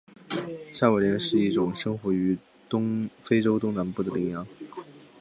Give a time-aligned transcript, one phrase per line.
[0.73, 2.35] 山苇羚是一种生活于
[3.21, 4.47] 非洲东北部的羚羊。